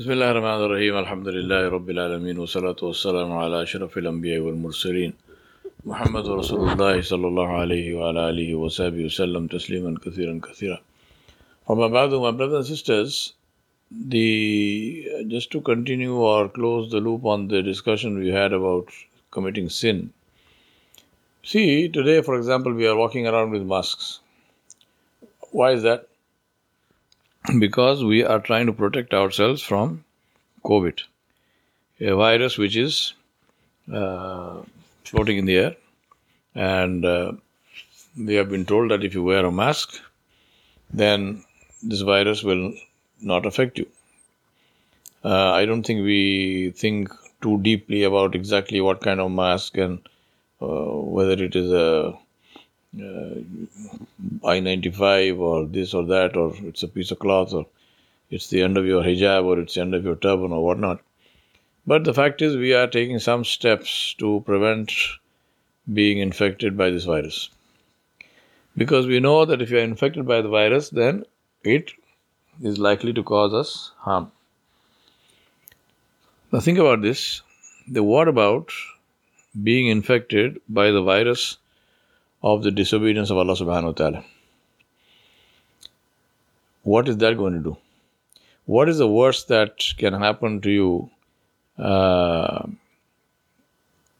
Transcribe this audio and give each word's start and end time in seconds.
بسم 0.00 0.12
الله 0.16 0.30
الرحمن 0.30 0.60
الرحيم 0.66 0.94
الحمد 1.04 1.28
لله 1.36 1.62
رب 1.76 1.88
العالمين 1.94 2.36
والصلاة 2.42 2.80
والسلام 2.88 3.30
على 3.42 3.56
أشرف 3.62 3.98
الأنبياء 4.02 4.40
والمرسلين 4.44 5.12
محمد 5.90 6.26
رسول 6.40 6.60
الله 6.68 6.94
صلى 7.10 7.26
الله 7.30 7.48
عليه 7.62 7.86
وعلى 7.96 8.20
آله 8.30 8.54
وصحبه 8.62 9.02
وسلم 9.08 9.46
تسليما 9.56 9.92
كثيرا 10.04 10.40
كثيرا 10.46 10.78
وما 11.68 11.86
بعد 11.96 12.10
my 12.24 12.32
brothers 12.38 12.56
and 12.60 12.66
sisters 12.76 13.34
the 14.14 14.28
just 15.28 15.50
to 15.50 15.60
continue 15.60 16.14
or 16.14 16.48
close 16.48 16.90
the 16.90 17.00
loop 17.08 17.26
on 17.26 17.48
the 17.48 17.60
discussion 17.62 18.18
we 18.24 18.30
had 18.40 18.54
about 18.54 18.88
committing 19.30 19.68
sin 19.68 19.98
see 21.42 21.90
today 21.98 22.22
for 22.22 22.36
example 22.38 22.72
we 22.72 22.86
are 22.92 22.96
walking 22.96 23.26
around 23.26 23.50
with 23.50 23.70
masks 23.74 24.20
why 25.50 25.72
is 25.72 25.82
that 25.82 26.08
Because 27.58 28.04
we 28.04 28.22
are 28.24 28.40
trying 28.40 28.66
to 28.66 28.72
protect 28.72 29.14
ourselves 29.14 29.62
from 29.62 30.04
COVID, 30.64 31.00
a 32.00 32.14
virus 32.14 32.58
which 32.58 32.76
is 32.76 33.14
uh, 33.92 34.60
floating 35.04 35.38
in 35.38 35.46
the 35.46 35.56
air. 35.56 35.76
And 36.54 37.04
uh, 37.04 37.32
we 38.16 38.34
have 38.34 38.50
been 38.50 38.66
told 38.66 38.90
that 38.90 39.04
if 39.04 39.14
you 39.14 39.22
wear 39.22 39.44
a 39.44 39.52
mask, 39.52 40.00
then 40.92 41.44
this 41.82 42.00
virus 42.00 42.42
will 42.42 42.74
not 43.20 43.46
affect 43.46 43.78
you. 43.78 43.86
Uh, 45.24 45.52
I 45.52 45.64
don't 45.66 45.82
think 45.82 46.04
we 46.04 46.72
think 46.76 47.10
too 47.42 47.58
deeply 47.58 48.02
about 48.02 48.34
exactly 48.34 48.80
what 48.80 49.00
kind 49.00 49.20
of 49.20 49.30
mask 49.30 49.76
and 49.76 50.00
uh, 50.60 50.66
whether 50.66 51.42
it 51.42 51.54
is 51.56 51.70
a 51.72 52.18
Uh, 52.98 53.42
N95 54.42 55.38
or 55.38 55.66
this 55.66 55.94
or 55.94 56.04
that, 56.06 56.36
or 56.36 56.52
it's 56.64 56.82
a 56.82 56.88
piece 56.88 57.12
of 57.12 57.20
cloth, 57.20 57.52
or 57.52 57.66
it's 58.30 58.48
the 58.48 58.62
end 58.62 58.76
of 58.76 58.84
your 58.84 59.02
hijab, 59.02 59.44
or 59.44 59.60
it's 59.60 59.74
the 59.74 59.80
end 59.80 59.94
of 59.94 60.04
your 60.04 60.16
turban, 60.16 60.50
or 60.50 60.64
whatnot. 60.64 61.00
But 61.86 62.04
the 62.04 62.14
fact 62.14 62.42
is, 62.42 62.56
we 62.56 62.74
are 62.74 62.88
taking 62.88 63.20
some 63.20 63.44
steps 63.44 64.14
to 64.18 64.42
prevent 64.44 64.92
being 65.92 66.18
infected 66.18 66.76
by 66.76 66.90
this 66.90 67.04
virus. 67.04 67.50
Because 68.76 69.06
we 69.06 69.20
know 69.20 69.44
that 69.44 69.62
if 69.62 69.70
you 69.70 69.78
are 69.78 69.82
infected 69.82 70.26
by 70.26 70.42
the 70.42 70.48
virus, 70.48 70.90
then 70.90 71.24
it 71.62 71.92
is 72.60 72.78
likely 72.78 73.12
to 73.12 73.22
cause 73.22 73.54
us 73.54 73.92
harm. 73.98 74.30
Now, 76.52 76.60
think 76.60 76.78
about 76.78 77.02
this. 77.02 77.42
The 77.88 78.02
what 78.02 78.28
about 78.28 78.72
being 79.62 79.86
infected 79.86 80.60
by 80.68 80.90
the 80.90 81.02
virus 81.02 81.56
of 82.42 82.62
the 82.62 82.70
disobedience 82.70 83.30
of 83.30 83.38
Allah 83.38 83.54
subhanahu 83.54 83.84
wa 83.84 83.92
ta'ala. 83.92 84.24
What 86.82 87.08
is 87.08 87.18
that 87.18 87.36
going 87.36 87.54
to 87.54 87.60
do? 87.60 87.76
What 88.64 88.88
is 88.88 88.98
the 88.98 89.08
worst 89.08 89.48
that 89.48 89.84
can 89.98 90.14
happen 90.14 90.60
to 90.62 90.70
you 90.70 91.10
uh, 91.78 92.66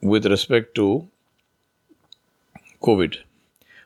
with 0.03 0.27
respect 0.27 0.75
to 0.75 1.09
COVID? 2.83 3.17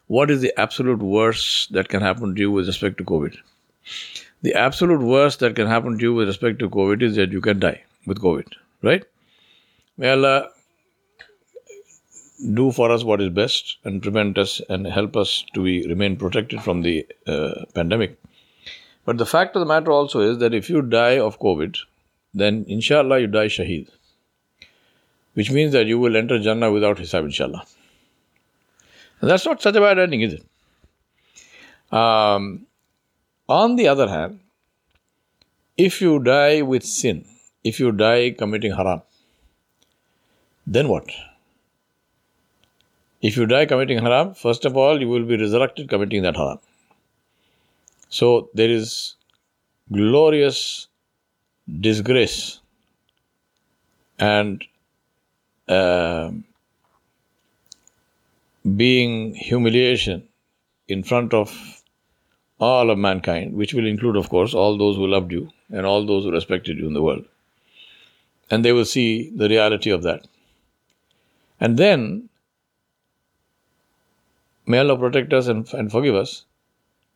What 0.07 0.31
is 0.31 0.41
the 0.41 0.53
absolute 0.59 1.01
worst 1.01 1.73
that 1.73 1.89
can 1.89 2.03
happen 2.03 2.35
to 2.35 2.41
you 2.41 2.51
with 2.51 2.67
respect 2.67 2.99
to 2.99 3.05
COVID? 3.05 3.37
The 4.43 4.55
absolute 4.55 5.01
worst 5.01 5.41
that 5.41 5.55
can 5.57 5.67
happen 5.67 5.97
to 5.99 6.03
you 6.03 6.15
with 6.15 6.29
respect 6.29 6.59
to 6.59 6.69
COVID 6.69 7.03
is 7.03 7.17
that 7.17 7.33
you 7.33 7.41
can 7.41 7.61
die 7.61 7.83
with 8.07 8.21
COVID, 8.21 8.47
right? 8.83 9.05
May 9.97 10.11
Allah 10.11 10.51
do 12.53 12.71
for 12.73 12.91
us 12.91 13.05
what 13.05 13.21
is 13.21 13.31
best 13.31 13.79
and 13.85 14.03
prevent 14.03 14.39
us 14.39 14.61
and 14.69 14.87
help 14.87 15.17
us 15.17 15.45
to 15.55 15.63
be, 15.63 15.87
remain 15.87 16.17
protected 16.17 16.63
from 16.63 16.83
the 16.83 17.07
uh, 17.27 17.65
pandemic. 17.75 18.19
But 19.05 19.19
the 19.19 19.27
fact 19.27 19.57
of 19.57 19.61
the 19.61 19.67
matter 19.67 19.91
also 19.91 20.21
is 20.21 20.39
that 20.39 20.55
if 20.55 20.71
you 20.71 20.83
die 20.83 21.19
of 21.19 21.39
COVID, 21.41 21.77
then 22.33 22.65
inshallah 22.69 23.21
you 23.21 23.27
die 23.27 23.47
shaheed, 23.47 23.89
which 25.35 25.51
means 25.51 25.73
that 25.73 25.87
you 25.87 25.99
will 25.99 26.17
enter 26.17 26.39
Jannah 26.39 26.73
without 26.73 26.99
hisab, 26.99 27.25
inshallah. 27.25 27.65
And 29.21 29.31
that's 29.31 29.47
not 29.47 29.63
such 29.63 29.77
a 29.77 29.81
bad 29.81 29.99
ending, 29.99 30.23
is 30.23 30.35
it? 30.35 30.45
Um, 31.95 32.67
on 33.49 33.77
the 33.77 33.89
other 33.89 34.09
hand, 34.09 34.41
if 35.77 36.01
you 36.01 36.19
die 36.19 36.63
with 36.63 36.85
sin, 36.85 37.25
if 37.63 37.79
you 37.81 37.93
die 37.93 38.31
committing 38.31 38.73
haram, 38.73 39.03
then 40.67 40.89
what? 40.89 41.09
If 43.29 43.39
you 43.39 43.47
die 43.47 43.65
committing 43.65 44.03
haram, 44.05 44.35
first 44.35 44.67
of 44.67 44.77
all, 44.77 45.01
you 45.01 45.09
will 45.09 45.25
be 45.25 45.37
resurrected 45.39 45.89
committing 45.89 46.25
that 46.25 46.37
haram. 46.37 46.59
So 48.11 48.51
there 48.53 48.69
is 48.69 49.15
glorious 49.91 50.89
disgrace 51.81 52.61
and 54.19 54.63
uh, 55.69 56.33
being 58.77 59.35
humiliation 59.35 60.29
in 60.89 61.03
front 61.03 61.33
of 61.33 61.83
all 62.61 62.91
of 62.91 62.99
mankind, 62.99 63.55
which 63.55 63.73
will 63.73 63.87
include, 63.87 64.17
of 64.17 64.29
course, 64.29 64.53
all 64.53 64.77
those 64.77 64.97
who 64.97 65.07
loved 65.07 65.33
you 65.33 65.49
and 65.71 65.87
all 65.87 66.05
those 66.05 66.25
who 66.25 66.31
respected 66.31 66.77
you 66.77 66.87
in 66.87 66.93
the 66.93 67.03
world. 67.03 67.25
And 68.51 68.63
they 68.63 68.73
will 68.73 68.85
see 68.85 69.31
the 69.35 69.49
reality 69.49 69.91
of 69.91 70.03
that. 70.03 70.27
And 71.59 71.79
then 71.79 72.29
May 74.67 74.79
Allah 74.79 74.99
protect 74.99 75.33
us 75.33 75.47
and, 75.47 75.69
and 75.75 75.91
forgive 75.91 76.15
us. 76.15 76.45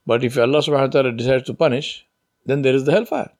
But 0.06 0.24
if 0.24 0.38
Allah 0.38 0.60
subhanahu 0.60 0.94
wa 0.94 1.00
ta'ala 1.00 1.12
decides 1.12 1.44
to 1.44 1.54
punish, 1.54 2.06
then 2.46 2.62
there 2.62 2.74
is 2.74 2.84
the 2.84 2.92
hellfire. 2.92 3.30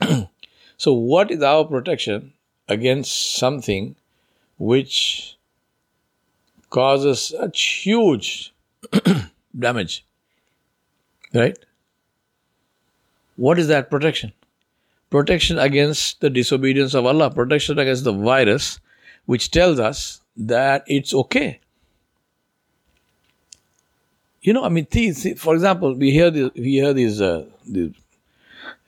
so, 0.76 0.92
what 0.92 1.30
is 1.30 1.42
our 1.42 1.64
protection 1.64 2.32
against 2.68 3.36
something 3.36 3.96
which 4.58 5.36
causes 6.70 7.26
such 7.26 7.62
huge 7.84 8.52
damage? 9.58 10.04
Right? 11.34 11.58
What 13.36 13.58
is 13.58 13.68
that 13.68 13.90
protection? 13.90 14.32
Protection 15.10 15.58
against 15.58 16.20
the 16.20 16.30
disobedience 16.30 16.94
of 16.94 17.06
Allah, 17.06 17.30
protection 17.30 17.78
against 17.78 18.04
the 18.04 18.12
virus, 18.12 18.80
which 19.26 19.50
tells 19.50 19.78
us 19.78 20.20
that 20.36 20.84
it's 20.86 21.14
okay 21.14 21.60
you 24.40 24.52
know, 24.52 24.64
I 24.64 24.68
mean, 24.68 24.86
see, 24.90 25.34
for 25.34 25.54
example, 25.54 25.94
we 25.94 26.10
hear 26.10 26.30
we 26.30 26.72
hear 26.80 26.92
these, 26.92 27.20
uh, 27.20 27.46
these 27.66 27.94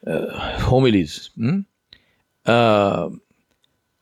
uh, 0.07 0.59
homilies. 0.61 1.31
Hmm? 1.37 1.61
Uh, 2.47 3.11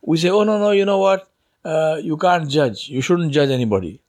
we 0.03 0.17
say, 0.19 0.31
oh 0.31 0.45
no, 0.45 0.59
no, 0.59 0.71
you 0.71 0.85
know 0.85 0.99
what? 0.99 1.29
Uh, 1.65 2.01
you 2.03 2.17
can't 2.17 2.49
judge. 2.49 2.89
You 2.89 3.01
shouldn't 3.01 3.33
judge 3.33 3.51
anybody. 3.51 4.01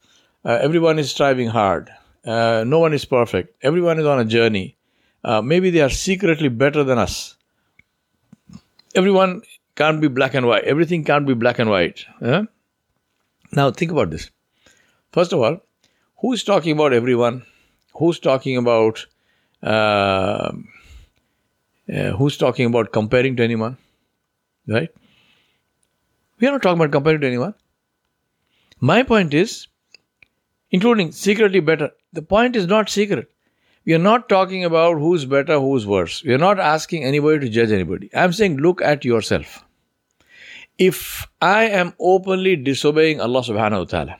Uh, 0.45 0.59
everyone 0.61 0.99
is 0.99 1.09
striving 1.09 1.49
hard. 1.49 1.89
Uh, 2.25 2.63
no 2.65 2.79
one 2.79 2.93
is 2.93 3.05
perfect. 3.05 3.55
Everyone 3.63 3.99
is 3.99 4.05
on 4.05 4.19
a 4.19 4.25
journey. 4.25 4.77
maybe 5.43 5.69
they 5.69 5.81
are 5.81 5.89
secretly 5.89 6.49
better 6.49 6.83
than 6.83 6.97
us. 6.97 7.35
Everyone 8.95 9.41
can't 9.75 10.01
be 10.01 10.07
black 10.07 10.33
and 10.33 10.45
white. 10.45 10.63
Everything 10.63 11.03
can't 11.03 11.27
be 11.27 11.33
black 11.33 11.59
and 11.59 11.69
white. 11.69 12.05
Now, 13.51 13.71
think 13.71 13.91
about 13.91 14.11
this. 14.11 14.29
First 15.11 15.33
of 15.33 15.39
all, 15.39 15.59
Who's 16.21 16.43
talking 16.43 16.73
about 16.73 16.93
everyone? 16.93 17.43
Who's 17.93 18.19
talking 18.19 18.57
about 18.57 19.05
uh, 19.63 20.51
uh, 21.91 22.11
who's 22.17 22.37
talking 22.37 22.65
about 22.65 22.91
comparing 22.91 23.37
to 23.37 23.43
anyone? 23.43 23.77
Right? 24.67 24.89
We 26.39 26.47
are 26.47 26.51
not 26.51 26.61
talking 26.61 26.79
about 26.79 26.91
comparing 26.91 27.21
to 27.21 27.27
anyone. 27.27 27.53
My 28.79 29.03
point 29.03 29.33
is, 29.33 29.67
including 30.71 31.11
secretly 31.11 31.61
better, 31.61 31.91
the 32.13 32.21
point 32.21 32.55
is 32.55 32.67
not 32.67 32.89
secret. 32.89 33.31
We 33.85 33.93
are 33.93 34.05
not 34.11 34.29
talking 34.29 34.65
about 34.65 34.99
who's 34.99 35.25
better, 35.25 35.59
who's 35.59 35.87
worse. 35.87 36.23
We 36.23 36.33
are 36.33 36.37
not 36.37 36.59
asking 36.59 37.03
anybody 37.05 37.39
to 37.39 37.49
judge 37.49 37.71
anybody. 37.71 38.09
I'm 38.13 38.33
saying 38.33 38.57
look 38.57 38.81
at 38.81 39.05
yourself. 39.05 39.63
If 40.77 41.27
I 41.41 41.63
am 41.63 41.93
openly 41.99 42.55
disobeying 42.55 43.19
Allah 43.19 43.41
subhanahu 43.41 43.79
wa 43.79 43.85
ta'ala, 43.85 44.17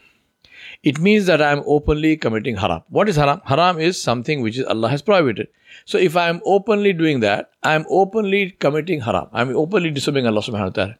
it 0.84 1.00
means 1.00 1.26
that 1.26 1.42
I 1.42 1.52
am 1.52 1.62
openly 1.66 2.16
committing 2.16 2.56
haram. 2.56 2.82
What 2.90 3.10
is 3.10 3.18
haram? 3.18 3.42
Haram 3.46 3.80
is 3.80 4.02
something 4.02 4.42
which 4.42 4.58
is 4.58 4.66
Allah 4.66 4.90
has 4.90 5.02
prohibited. 5.02 5.48
So 5.86 5.98
if 5.98 6.16
I 6.16 6.30
am 6.30 6.42
openly 6.46 6.94
doing 6.94 7.20
that, 7.20 7.52
I 7.64 7.74
am 7.76 7.86
openly 7.90 8.52
committing 8.52 9.02
haram. 9.02 9.28
I 9.34 9.42
am 9.42 9.56
openly 9.56 9.92
disobeying 9.92 10.26
Allah 10.28 10.42
subhanahu 10.42 10.66
wa 10.66 10.70
ta'ala. 10.70 10.98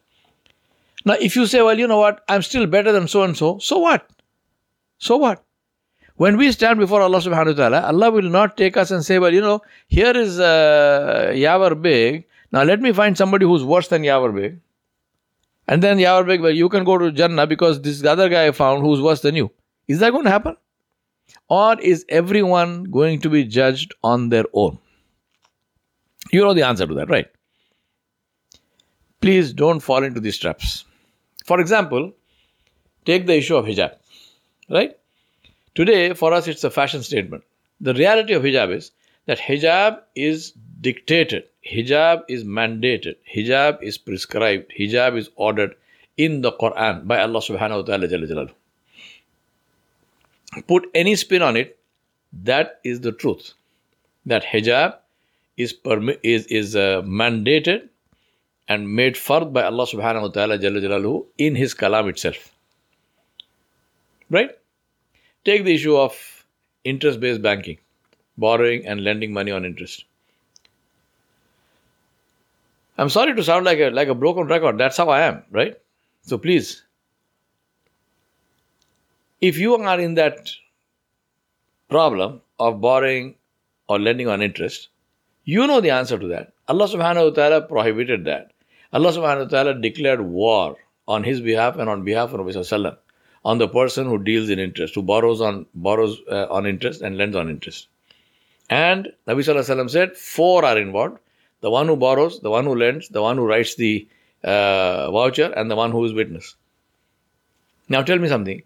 Now 1.06 1.14
if 1.14 1.34
you 1.34 1.46
say, 1.46 1.62
well, 1.62 1.78
you 1.78 1.86
know 1.86 1.98
what, 1.98 2.22
I'm 2.28 2.42
still 2.42 2.66
better 2.66 2.92
than 2.92 3.08
so 3.08 3.22
and 3.22 3.36
so, 3.36 3.58
so 3.58 3.78
what? 3.78 4.06
So 4.98 5.16
what? 5.16 5.42
When 6.16 6.36
we 6.36 6.52
stand 6.52 6.78
before 6.78 7.00
Allah 7.00 7.20
subhanahu 7.20 7.56
wa 7.56 7.62
ta'ala, 7.62 7.80
Allah 7.86 8.10
will 8.10 8.28
not 8.28 8.58
take 8.58 8.76
us 8.76 8.90
and 8.90 9.02
say, 9.02 9.18
well, 9.18 9.32
you 9.32 9.40
know, 9.40 9.62
here 9.88 10.14
is 10.14 10.38
uh, 10.38 11.32
Yawar 11.34 11.72
Baig. 11.72 12.24
Now 12.52 12.64
let 12.64 12.82
me 12.82 12.92
find 12.92 13.16
somebody 13.16 13.46
who's 13.46 13.64
worse 13.64 13.88
than 13.88 14.02
Yawar 14.02 14.34
Baig. 14.34 14.58
And 15.66 15.82
then 15.82 15.96
Yawar 15.96 16.26
Baig, 16.26 16.42
well, 16.42 16.50
you 16.50 16.68
can 16.68 16.84
go 16.84 16.98
to 16.98 17.10
Jannah 17.10 17.46
because 17.46 17.80
this 17.80 18.04
other 18.04 18.28
guy 18.28 18.48
I 18.48 18.50
found 18.50 18.82
who's 18.82 19.00
worse 19.00 19.22
than 19.22 19.36
you. 19.36 19.50
Is 19.90 19.98
that 19.98 20.12
going 20.12 20.24
to 20.24 20.30
happen? 20.30 20.56
Or 21.48 21.80
is 21.80 22.04
everyone 22.08 22.84
going 22.84 23.20
to 23.22 23.28
be 23.28 23.44
judged 23.44 23.92
on 24.04 24.28
their 24.28 24.44
own? 24.52 24.78
You 26.30 26.42
know 26.42 26.54
the 26.54 26.62
answer 26.62 26.86
to 26.86 26.94
that, 26.94 27.10
right? 27.10 27.26
Please 29.20 29.52
don't 29.52 29.80
fall 29.80 30.04
into 30.04 30.20
these 30.20 30.38
traps. 30.38 30.84
For 31.44 31.58
example, 31.60 32.12
take 33.04 33.26
the 33.26 33.36
issue 33.36 33.56
of 33.56 33.64
hijab, 33.64 33.96
right? 34.68 34.96
Today, 35.74 36.14
for 36.14 36.32
us, 36.32 36.46
it's 36.46 36.62
a 36.62 36.70
fashion 36.70 37.02
statement. 37.02 37.42
The 37.80 37.94
reality 37.94 38.32
of 38.34 38.44
hijab 38.44 38.72
is 38.72 38.92
that 39.26 39.38
hijab 39.38 39.98
is 40.14 40.52
dictated, 40.80 41.44
hijab 41.68 42.22
is 42.28 42.44
mandated, 42.44 43.16
hijab 43.34 43.82
is 43.82 43.98
prescribed, 43.98 44.72
hijab 44.78 45.18
is 45.18 45.30
ordered 45.34 45.74
in 46.16 46.42
the 46.42 46.52
Quran 46.52 47.08
by 47.08 47.20
Allah 47.20 47.40
subhanahu 47.40 47.88
wa 47.88 48.36
ta'ala. 48.36 48.50
Put 50.66 50.90
any 50.94 51.16
spin 51.16 51.42
on 51.42 51.56
it, 51.56 51.78
that 52.32 52.80
is 52.84 53.00
the 53.00 53.12
truth. 53.12 53.52
That 54.26 54.44
hijab 54.44 54.96
is, 55.56 55.72
permi- 55.72 56.18
is, 56.22 56.46
is 56.46 56.76
uh, 56.76 57.02
mandated 57.02 57.88
and 58.68 58.94
made 58.94 59.14
fard 59.14 59.52
by 59.52 59.64
Allah 59.64 59.86
subhanahu 59.86 60.22
wa 60.22 60.28
ta'ala 60.28 60.58
Jalaluhu 60.58 61.26
in 61.38 61.54
His 61.54 61.74
kalam 61.74 62.08
itself. 62.08 62.52
Right? 64.28 64.50
Take 65.44 65.64
the 65.64 65.74
issue 65.74 65.96
of 65.96 66.44
interest 66.84 67.20
based 67.20 67.42
banking, 67.42 67.78
borrowing 68.38 68.86
and 68.86 69.02
lending 69.02 69.32
money 69.32 69.50
on 69.50 69.64
interest. 69.64 70.04
I'm 72.98 73.08
sorry 73.08 73.34
to 73.34 73.42
sound 73.42 73.64
like 73.64 73.78
a, 73.78 73.90
like 73.90 74.08
a 74.08 74.14
broken 74.14 74.46
record. 74.46 74.78
That's 74.78 74.96
how 74.96 75.08
I 75.08 75.22
am, 75.22 75.42
right? 75.50 75.76
So 76.22 76.36
please, 76.36 76.82
if 79.40 79.58
you 79.58 79.74
are 79.74 80.00
in 80.00 80.14
that 80.14 80.50
problem 81.88 82.40
of 82.58 82.80
borrowing 82.80 83.34
or 83.88 83.98
lending 83.98 84.28
on 84.28 84.42
interest, 84.42 84.88
you 85.44 85.66
know 85.66 85.80
the 85.80 85.90
answer 85.90 86.18
to 86.18 86.28
that. 86.28 86.52
Allah 86.68 86.86
subhanahu 86.86 87.30
wa 87.30 87.34
ta'ala 87.34 87.62
prohibited 87.62 88.24
that. 88.26 88.52
Allah 88.92 89.12
subhanahu 89.12 89.44
wa 89.44 89.48
ta'ala 89.48 89.80
declared 89.80 90.20
war 90.20 90.76
on 91.08 91.24
his 91.24 91.40
behalf 91.40 91.76
and 91.76 91.88
on 91.88 92.04
behalf 92.04 92.32
of 92.32 92.40
Nabi 92.40 92.96
on 93.44 93.58
the 93.58 93.68
person 93.68 94.06
who 94.06 94.22
deals 94.22 94.50
in 94.50 94.58
interest, 94.58 94.94
who 94.94 95.02
borrows 95.02 95.40
on 95.40 95.66
borrows 95.74 96.20
uh, 96.30 96.46
on 96.50 96.66
interest 96.66 97.00
and 97.00 97.16
lends 97.16 97.34
on 97.34 97.48
interest. 97.48 97.88
And 98.68 99.08
Nabi 99.26 99.40
Sallallahu 99.40 99.90
said, 99.90 100.16
four 100.16 100.64
are 100.64 100.78
involved. 100.78 101.18
The 101.60 101.70
one 101.70 101.88
who 101.88 101.96
borrows, 101.96 102.40
the 102.40 102.50
one 102.50 102.64
who 102.64 102.74
lends, 102.74 103.08
the 103.08 103.22
one 103.22 103.36
who 103.36 103.46
writes 103.46 103.74
the 103.74 104.08
uh, 104.44 105.10
voucher, 105.10 105.52
and 105.56 105.70
the 105.70 105.76
one 105.76 105.90
who 105.90 106.04
is 106.04 106.12
witness. 106.12 106.54
Now 107.88 108.02
tell 108.02 108.18
me 108.18 108.28
something. 108.28 108.62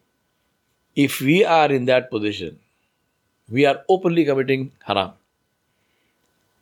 If 0.97 1.21
we 1.21 1.45
are 1.45 1.71
in 1.71 1.87
that 1.87 2.11
position, 2.11 2.59
we 3.51 3.67
are 3.67 3.83
openly 3.89 4.25
committing 4.25 4.73
haram. 4.85 5.13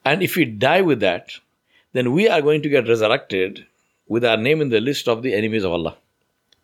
And 0.04 0.22
if 0.22 0.36
we 0.36 0.44
die 0.44 0.80
with 0.80 1.00
that, 1.00 1.32
then 1.92 2.12
we 2.12 2.28
are 2.28 2.42
going 2.42 2.62
to 2.62 2.68
get 2.68 2.88
resurrected 2.88 3.66
with 4.08 4.24
our 4.24 4.36
name 4.36 4.60
in 4.60 4.68
the 4.70 4.80
list 4.80 5.08
of 5.08 5.22
the 5.22 5.34
enemies 5.34 5.64
of 5.64 5.72
Allah. 5.72 5.96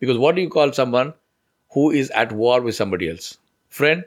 Because 0.01 0.19
what 0.19 0.35
do 0.35 0.43
you 0.43 0.49
call 0.49 0.73
someone 0.73 1.15
who 1.73 1.91
is 1.91 2.11
at 2.11 2.33
war 2.33 2.61
with 2.61 2.75
somebody 2.75 3.11
else? 3.11 3.37
Friend? 3.69 4.05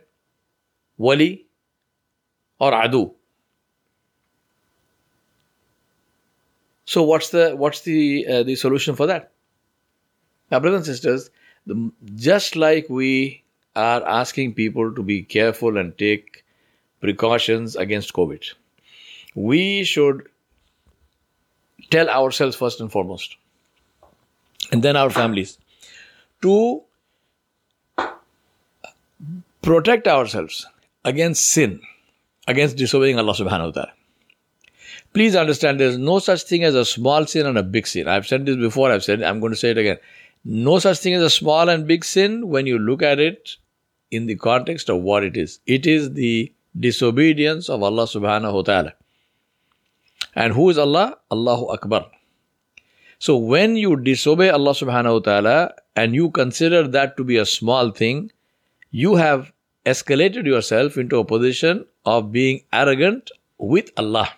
Wali? 0.97 1.45
Or 2.59 2.71
Adu? 2.71 3.13
So 6.85 7.03
what's 7.03 7.29
the 7.29 7.55
what's 7.55 7.81
the 7.81 8.27
uh, 8.27 8.43
the 8.43 8.55
solution 8.55 8.95
for 8.95 9.07
that? 9.07 9.31
Now, 10.51 10.59
brothers 10.59 10.79
and 10.79 10.85
sisters, 10.85 11.29
the, 11.65 11.91
just 12.15 12.57
like 12.57 12.89
we 12.89 13.40
are 13.75 14.05
asking 14.07 14.53
people 14.53 14.93
to 14.93 15.03
be 15.03 15.23
careful 15.23 15.77
and 15.77 15.97
take 15.97 16.43
precautions 16.99 17.75
against 17.75 18.13
COVID, 18.13 18.43
we 19.35 19.83
should 19.83 20.27
tell 21.89 22.09
ourselves 22.09 22.55
first 22.55 22.79
and 22.81 22.91
foremost, 22.91 23.37
and 24.71 24.83
then 24.83 24.95
our 24.95 25.09
families, 25.09 25.57
to 26.41 26.81
protect 29.61 30.07
ourselves 30.07 30.65
against 31.05 31.45
sin, 31.45 31.81
against 32.47 32.77
disobeying 32.77 33.17
Allah 33.17 33.33
subhanahu 33.33 33.67
wa 33.67 33.71
ta'ala. 33.71 33.93
Please 35.13 35.35
understand 35.35 35.79
there 35.79 35.89
is 35.89 35.97
no 35.97 36.19
such 36.19 36.43
thing 36.43 36.63
as 36.63 36.75
a 36.75 36.85
small 36.85 37.25
sin 37.25 37.45
and 37.45 37.57
a 37.57 37.63
big 37.63 37.85
sin. 37.85 38.07
I've 38.07 38.27
said 38.27 38.45
this 38.45 38.55
before, 38.55 38.91
I've 38.91 39.03
said 39.03 39.21
it, 39.21 39.25
I'm 39.25 39.39
going 39.39 39.51
to 39.51 39.57
say 39.57 39.71
it 39.71 39.77
again. 39.77 39.97
No 40.43 40.79
such 40.79 40.99
thing 40.99 41.13
as 41.13 41.21
a 41.21 41.29
small 41.29 41.69
and 41.69 41.85
big 41.85 42.03
sin 42.03 42.47
when 42.47 42.65
you 42.65 42.79
look 42.79 43.01
at 43.01 43.19
it 43.19 43.57
in 44.11 44.25
the 44.25 44.35
context 44.35 44.89
of 44.89 45.01
what 45.01 45.23
it 45.23 45.37
is. 45.37 45.59
It 45.65 45.87
is 45.87 46.13
the 46.13 46.53
disobedience 46.79 47.69
of 47.69 47.83
Allah 47.83 48.03
subhanahu 48.03 48.53
wa 48.53 48.61
ta'ala. 48.61 48.93
And 50.35 50.53
who 50.53 50.69
is 50.69 50.77
Allah? 50.77 51.17
Allahu 51.31 51.67
Akbar. 51.73 52.05
So 53.19 53.37
when 53.37 53.75
you 53.75 53.95
disobey 53.97 54.49
Allah 54.49 54.71
subhanahu 54.71 55.13
wa 55.13 55.19
ta'ala 55.19 55.73
and 55.95 56.15
you 56.15 56.29
consider 56.31 56.87
that 56.87 57.17
to 57.17 57.23
be 57.23 57.37
a 57.37 57.45
small 57.45 57.91
thing, 57.91 58.31
you 58.91 59.15
have 59.15 59.51
escalated 59.85 60.45
yourself 60.45 60.97
into 60.97 61.17
a 61.17 61.25
position 61.25 61.85
of 62.05 62.31
being 62.31 62.61
arrogant 62.73 63.31
with 63.57 63.91
Allah. 63.97 64.29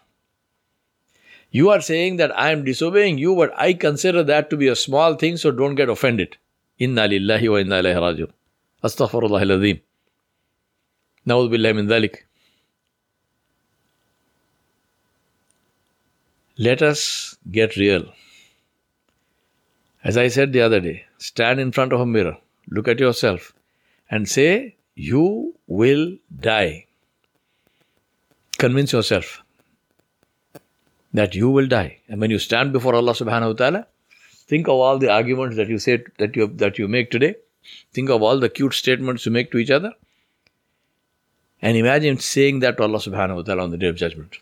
You 1.52 1.70
are 1.70 1.82
saying 1.82 2.18
that 2.18 2.38
I 2.38 2.52
am 2.52 2.64
disobeying 2.66 3.20
you, 3.20 3.36
but 3.36 3.54
I 3.56 3.74
consider 3.74 4.24
that 4.24 4.50
to 4.50 4.58
be 4.58 4.68
a 4.68 4.76
small 4.76 5.16
thing, 5.16 5.38
so 5.38 5.52
don't 5.52 5.76
get 5.76 5.88
offended. 5.88 6.38
Inna 6.80 7.08
lillahi 7.08 7.50
wa 7.52 7.58
inna 7.58 7.82
ilayhi 7.84 8.02
rajiun. 8.06 8.32
Astaghfirullah 8.84 9.42
al-azim. 9.42 9.80
Na'udhu 11.28 11.52
billahi 11.56 11.76
min 11.76 11.88
dhalik. 11.88 12.18
Let 16.58 16.82
us 16.82 17.36
get 17.52 17.76
real. 17.78 18.06
As 20.04 20.18
I 20.18 20.28
said 20.28 20.52
the 20.54 20.62
other 20.62 20.80
day, 20.80 21.06
stand 21.18 21.60
in 21.60 21.72
front 21.72 21.94
of 21.94 22.02
a 22.02 22.06
mirror, 22.06 22.38
look 22.70 22.88
at 22.88 23.00
yourself, 23.00 23.54
and 24.12 24.28
say, 24.28 24.76
You 24.96 25.56
will 25.68 26.18
die. 26.40 26.86
Convince 28.58 28.92
yourself 28.92 29.42
that 31.14 31.36
you 31.36 31.50
will 31.50 31.68
die. 31.68 32.00
And 32.10 32.20
when 32.20 32.32
you 32.32 32.40
stand 32.40 32.74
before 32.74 32.96
Allah 32.96 33.14
subhanahu 33.14 33.48
wa 33.48 33.54
ta'ala, 33.54 33.88
think 34.48 34.68
of 34.68 34.76
all 34.76 34.98
the 35.00 35.10
arguments 35.10 35.56
that 35.56 35.70
you 35.70 35.78
say 35.78 36.04
that 36.18 36.36
you 36.36 36.48
that 36.48 36.78
you 36.78 36.88
make 36.88 37.10
today. 37.10 37.36
Think 37.94 38.10
of 38.10 38.22
all 38.22 38.40
the 38.40 38.50
cute 38.50 38.74
statements 38.74 39.26
you 39.26 39.32
make 39.32 39.52
to 39.52 39.58
each 39.58 39.72
other. 39.72 39.94
And 41.62 41.78
imagine 41.78 42.20
saying 42.20 42.60
that 42.60 42.78
to 42.78 42.84
Allah 42.84 43.00
subhanahu 43.00 43.36
wa 43.38 43.42
ta'ala 43.44 43.64
on 43.64 43.72
the 43.72 43.78
day 43.78 43.88
of 43.88 43.96
judgment. 43.96 44.38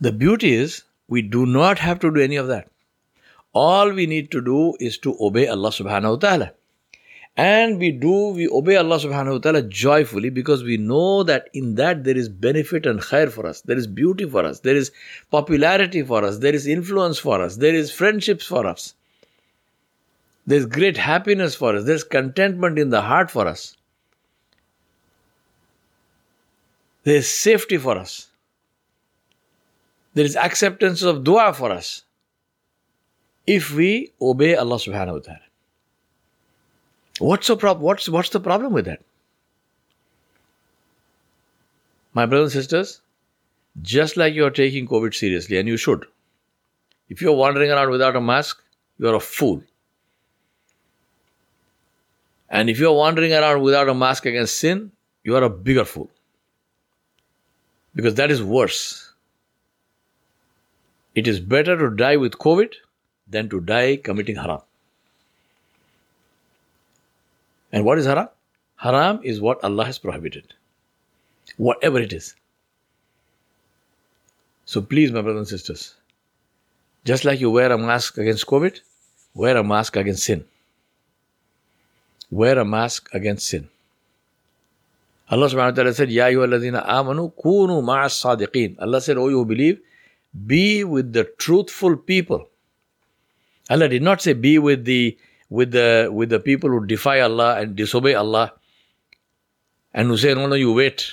The 0.00 0.12
beauty 0.12 0.54
is 0.54 0.82
we 1.08 1.22
do 1.22 1.46
not 1.46 1.78
have 1.78 2.00
to 2.00 2.12
do 2.12 2.20
any 2.20 2.36
of 2.36 2.48
that. 2.48 2.68
All 3.52 3.92
we 3.92 4.06
need 4.06 4.30
to 4.32 4.40
do 4.40 4.74
is 4.78 4.98
to 4.98 5.16
obey 5.20 5.48
Allah 5.48 5.70
subhanahu 5.70 6.10
wa 6.10 6.16
ta'ala. 6.16 6.52
And 7.36 7.78
we 7.78 7.92
do, 7.92 8.30
we 8.30 8.48
obey 8.48 8.74
Allah 8.74 8.98
subhanahu 8.98 9.34
wa 9.34 9.38
ta'ala 9.38 9.62
joyfully 9.62 10.28
because 10.28 10.64
we 10.64 10.76
know 10.76 11.22
that 11.22 11.48
in 11.54 11.76
that 11.76 12.02
there 12.02 12.16
is 12.16 12.28
benefit 12.28 12.84
and 12.84 13.00
khair 13.00 13.30
for 13.30 13.46
us. 13.46 13.60
There 13.60 13.78
is 13.78 13.86
beauty 13.86 14.28
for 14.28 14.44
us. 14.44 14.58
There 14.60 14.74
is 14.74 14.90
popularity 15.30 16.02
for 16.02 16.24
us. 16.24 16.38
There 16.38 16.54
is 16.54 16.66
influence 16.66 17.20
for 17.20 17.40
us. 17.40 17.56
There 17.56 17.74
is 17.74 17.92
friendships 17.92 18.44
for 18.44 18.66
us. 18.66 18.94
There's 20.48 20.64
great 20.64 20.96
happiness 20.96 21.54
for 21.54 21.76
us. 21.76 21.84
There's 21.84 22.04
contentment 22.04 22.78
in 22.78 22.88
the 22.88 23.02
heart 23.02 23.30
for 23.30 23.46
us. 23.46 23.76
There's 27.04 27.28
safety 27.28 27.76
for 27.76 27.98
us. 27.98 28.28
There 30.14 30.24
is 30.24 30.36
acceptance 30.36 31.02
of 31.02 31.22
dua 31.22 31.52
for 31.52 31.70
us. 31.70 32.02
If 33.46 33.74
we 33.74 34.12
obey 34.22 34.54
Allah 34.54 34.76
subhanahu 34.76 35.12
wa 35.12 35.18
ta'ala. 35.18 35.46
What's 37.18 37.46
the, 37.48 37.56
prob- 37.58 37.80
what's, 37.82 38.08
what's 38.08 38.30
the 38.30 38.40
problem 38.40 38.72
with 38.72 38.86
that? 38.86 39.02
My 42.14 42.24
brothers 42.24 42.54
and 42.54 42.62
sisters, 42.62 43.02
just 43.82 44.16
like 44.16 44.32
you 44.32 44.46
are 44.46 44.50
taking 44.50 44.88
COVID 44.88 45.14
seriously, 45.14 45.58
and 45.58 45.68
you 45.68 45.76
should. 45.76 46.06
If 47.10 47.20
you're 47.20 47.36
wandering 47.36 47.70
around 47.70 47.90
without 47.90 48.16
a 48.16 48.20
mask, 48.22 48.62
you're 48.98 49.14
a 49.14 49.20
fool. 49.20 49.62
And 52.50 52.70
if 52.70 52.78
you're 52.78 52.92
wandering 52.92 53.32
around 53.32 53.62
without 53.62 53.88
a 53.88 53.94
mask 53.94 54.26
against 54.26 54.58
sin, 54.58 54.92
you 55.22 55.36
are 55.36 55.42
a 55.42 55.50
bigger 55.50 55.84
fool. 55.84 56.10
Because 57.94 58.14
that 58.14 58.30
is 58.30 58.42
worse. 58.42 59.12
It 61.14 61.26
is 61.26 61.40
better 61.40 61.76
to 61.76 61.94
die 61.94 62.16
with 62.16 62.38
COVID 62.38 62.72
than 63.28 63.48
to 63.50 63.60
die 63.60 63.96
committing 63.96 64.36
haram. 64.36 64.60
And 67.72 67.84
what 67.84 67.98
is 67.98 68.06
haram? 68.06 68.28
Haram 68.76 69.20
is 69.22 69.40
what 69.40 69.62
Allah 69.64 69.84
has 69.84 69.98
prohibited, 69.98 70.54
whatever 71.56 72.00
it 72.00 72.12
is. 72.12 72.34
So 74.64 74.80
please, 74.80 75.10
my 75.10 75.20
brothers 75.20 75.40
and 75.40 75.48
sisters, 75.48 75.94
just 77.04 77.24
like 77.24 77.40
you 77.40 77.50
wear 77.50 77.72
a 77.72 77.78
mask 77.78 78.18
against 78.18 78.46
COVID, 78.46 78.80
wear 79.34 79.56
a 79.56 79.64
mask 79.64 79.96
against 79.96 80.24
sin. 80.24 80.44
Wear 82.30 82.58
a 82.58 82.64
mask 82.64 83.08
against 83.14 83.48
sin. 83.48 83.68
Allah 85.30 85.46
subhanahu 85.46 85.72
wa 85.72 85.76
ta'ala 85.76 85.94
said, 85.94 86.10
Ya 86.10 86.26
ayyuhalladhina 86.26 86.86
amanu 86.86 87.32
kunu 87.34 87.82
ma'as 87.82 88.16
sadiqeen. 88.16 88.76
Allah 88.78 89.00
said, 89.00 89.16
Oh, 89.16 89.28
you 89.28 89.44
believe, 89.44 89.80
be 90.46 90.84
with 90.84 91.12
the 91.12 91.24
truthful 91.38 91.96
people. 91.96 92.48
Allah 93.70 93.88
did 93.88 94.02
not 94.02 94.22
say 94.22 94.32
be 94.32 94.58
with 94.58 94.84
the 94.84 95.18
with 95.50 95.72
the 95.72 96.08
with 96.10 96.30
the 96.30 96.40
people 96.40 96.70
who 96.70 96.86
defy 96.86 97.20
Allah 97.20 97.56
and 97.60 97.76
disobey 97.76 98.14
Allah 98.14 98.52
and 99.92 100.08
who 100.08 100.16
say, 100.16 100.34
No, 100.34 100.46
no, 100.46 100.54
you 100.54 100.72
wait. 100.72 101.06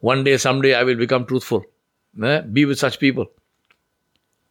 One 0.00 0.24
day, 0.24 0.38
someday 0.38 0.74
I 0.74 0.84
will 0.84 0.96
become 0.96 1.26
truthful. 1.26 1.64
Eh? 2.22 2.40
Be 2.40 2.64
with 2.64 2.78
such 2.78 2.98
people. 2.98 3.26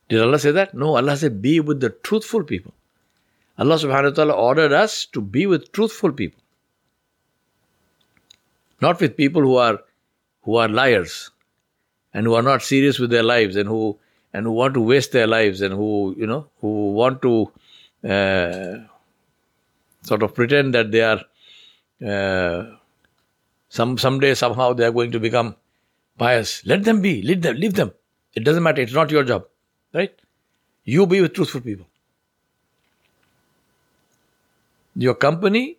Did 0.07 0.21
Allah 0.21 0.37
say 0.39 0.51
that? 0.51 0.73
No, 0.73 0.97
Allah 0.97 1.17
said, 1.17 1.41
Be 1.41 1.59
with 1.59 1.79
the 1.79 1.89
truthful 1.89 2.43
people. 2.43 2.73
Allah 3.59 3.75
subhanahu 3.75 4.11
wa 4.11 4.15
ta'ala 4.17 4.33
ordered 4.33 4.71
us 4.71 5.05
to 5.07 5.21
be 5.21 5.45
with 5.45 5.71
truthful 5.73 6.13
people. 6.13 6.41
Not 8.81 9.01
with 9.01 9.17
people 9.17 9.41
who 9.41 9.57
are 9.57 9.79
who 10.43 10.55
are 10.55 10.69
liars 10.69 11.31
and 12.13 12.25
who 12.25 12.35
are 12.35 12.41
not 12.41 12.61
serious 12.61 12.99
with 12.99 13.09
their 13.09 13.23
lives 13.23 13.57
and 13.57 13.67
who 13.67 13.99
and 14.33 14.45
who 14.45 14.53
want 14.59 14.73
to 14.75 14.81
waste 14.81 15.11
their 15.11 15.27
lives 15.27 15.61
and 15.61 15.73
who 15.73 16.15
you 16.17 16.25
know 16.25 16.47
who 16.61 16.93
want 16.93 17.21
to 17.21 17.33
uh, 18.07 18.77
sort 20.03 20.23
of 20.23 20.33
pretend 20.33 20.73
that 20.73 20.91
they 20.91 21.01
are 21.01 21.19
uh, 22.13 22.63
some 23.67 23.97
someday 23.97 24.33
somehow 24.33 24.71
they 24.71 24.85
are 24.85 24.95
going 25.01 25.11
to 25.11 25.19
become 25.19 25.55
pious. 26.17 26.65
Let 26.65 26.85
them 26.85 27.01
be. 27.01 27.21
Leave 27.21 27.41
them. 27.41 27.57
Leave 27.57 27.73
them. 27.73 27.91
It 28.33 28.45
doesn't 28.45 28.63
matter. 28.63 28.81
It's 28.81 28.93
not 28.93 29.11
your 29.11 29.23
job, 29.23 29.47
right? 29.93 30.13
You 30.85 31.05
be 31.05 31.19
with 31.19 31.33
truthful 31.33 31.61
people. 31.61 31.88
Your 34.98 35.14
company 35.14 35.78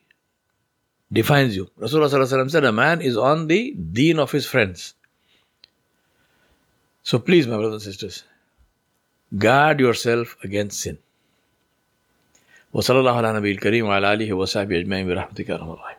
defines 1.11 1.55
you. 1.55 1.69
Rasulullah 1.79 2.49
said 2.49 2.63
a 2.63 2.71
man 2.71 3.01
is 3.01 3.17
on 3.17 3.47
the 3.47 3.71
deen 3.71 4.19
of 4.19 4.31
his 4.31 4.45
friends. 4.45 4.93
So 7.03 7.19
please, 7.19 7.47
my 7.47 7.57
brothers 7.57 7.85
and 7.85 7.93
sisters, 7.93 8.23
guard 9.37 9.79
yourself 9.79 10.35
against 10.43 10.81
sin. 10.81 10.97
وصلى 12.75 12.99
الله 12.99 13.15
على 13.17 13.33
نبي 13.33 13.51
الكريم 13.51 13.85
وعلى 13.85 14.13
آله 14.13 14.33
وصحبه 14.33 14.79
أجمعين 14.79 15.07
برحمتك 15.07 15.49
يا 15.49 15.95